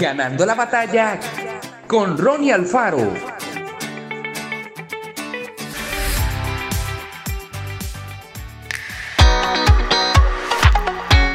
[0.00, 1.20] Ganando la batalla
[1.86, 3.12] con Ronnie Alfaro.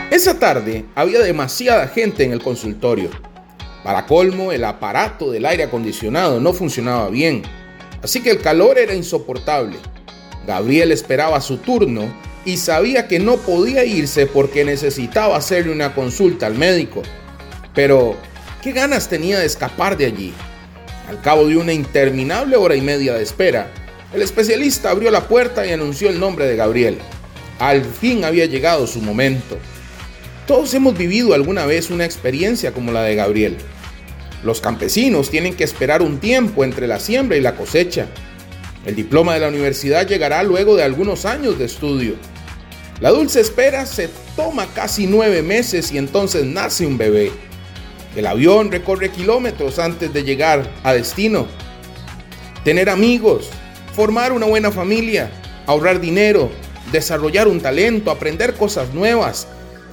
[0.09, 3.11] Esa tarde había demasiada gente en el consultorio.
[3.83, 7.43] Para colmo, el aparato del aire acondicionado no funcionaba bien,
[8.01, 9.77] así que el calor era insoportable.
[10.47, 12.11] Gabriel esperaba su turno
[12.45, 17.03] y sabía que no podía irse porque necesitaba hacerle una consulta al médico.
[17.75, 18.17] Pero,
[18.65, 20.33] ¿qué ganas tenía de escapar de allí?
[21.07, 23.71] Al cabo de una interminable hora y media de espera,
[24.11, 26.97] el especialista abrió la puerta y anunció el nombre de Gabriel.
[27.59, 29.59] Al fin había llegado su momento.
[30.47, 33.55] Todos hemos vivido alguna vez una experiencia como la de Gabriel.
[34.43, 38.07] Los campesinos tienen que esperar un tiempo entre la siembra y la cosecha.
[38.83, 42.15] El diploma de la universidad llegará luego de algunos años de estudio.
[42.99, 47.31] La dulce espera se toma casi nueve meses y entonces nace un bebé.
[48.15, 51.47] El avión recorre kilómetros antes de llegar a destino.
[52.63, 53.49] Tener amigos,
[53.93, 55.29] formar una buena familia,
[55.67, 56.49] ahorrar dinero,
[56.91, 59.47] desarrollar un talento, aprender cosas nuevas.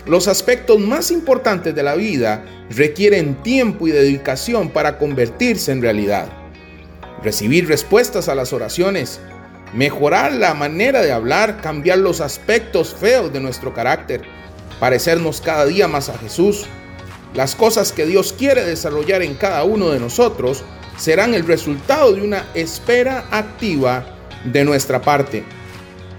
[0.07, 6.29] Los aspectos más importantes de la vida requieren tiempo y dedicación para convertirse en realidad.
[7.23, 9.21] Recibir respuestas a las oraciones,
[9.75, 14.23] mejorar la manera de hablar, cambiar los aspectos feos de nuestro carácter,
[14.81, 16.67] parecernos cada día más a Jesús.
[17.35, 20.63] Las cosas que Dios quiere desarrollar en cada uno de nosotros
[20.99, 25.43] serán el resultado de una espera activa de nuestra parte.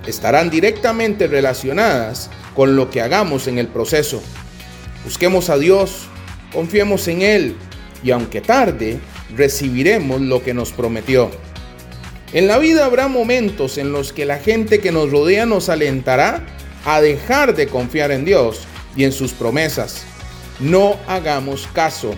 [0.08, 4.24] Estarán directamente relacionadas con lo que hagamos en el proceso.
[5.04, 6.08] Busquemos a Dios,
[6.52, 7.56] confiemos en Él
[8.04, 9.00] y aunque tarde,
[9.36, 11.30] recibiremos lo que nos prometió.
[12.34, 16.44] En la vida habrá momentos en los que la gente que nos rodea nos alentará
[16.86, 18.62] a dejar de confiar en Dios
[18.96, 20.06] y en sus promesas.
[20.60, 22.16] No hagamos caso,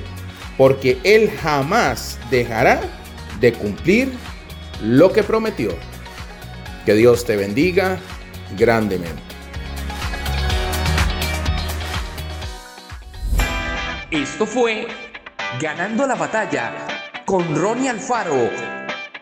[0.57, 2.81] porque Él jamás dejará
[3.39, 4.11] de cumplir
[4.81, 5.71] lo que prometió.
[6.85, 7.97] Que Dios te bendiga
[8.57, 9.21] grandemente.
[14.11, 14.87] Esto fue
[15.59, 16.73] Ganando la batalla
[17.23, 18.49] con Ronnie Alfaro.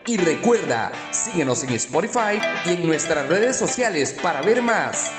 [0.04, 5.12] Y recuerda, síguenos en Spotify y en nuestras redes sociales para ver más.